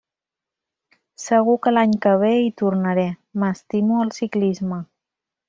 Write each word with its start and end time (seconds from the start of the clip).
Segur 1.23 1.55
que 1.67 1.73
l'any 1.73 1.93
que 2.05 2.13
ve 2.23 2.31
hi 2.45 2.49
tornaré, 2.63 3.05
m'estimo 3.45 4.01
el 4.07 4.13
ciclisme. 4.19 4.83